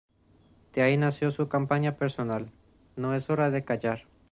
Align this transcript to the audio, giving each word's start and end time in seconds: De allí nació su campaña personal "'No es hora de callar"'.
De 0.73 0.81
allí 0.81 0.97
nació 0.97 1.29
su 1.29 1.47
campaña 1.47 1.95
personal 1.95 2.49
"'No 2.95 3.13
es 3.13 3.29
hora 3.29 3.51
de 3.51 3.63
callar"'. 3.65 4.07